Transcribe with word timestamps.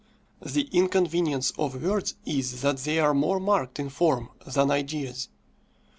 The 0.43 0.63
inconvenience 0.71 1.51
of 1.59 1.83
words 1.83 2.15
is 2.25 2.61
that 2.61 2.77
they 2.77 2.97
are 2.97 3.13
more 3.13 3.39
marked 3.39 3.77
in 3.79 3.89
form 3.89 4.31
than 4.47 4.71
ideas. 4.71 5.29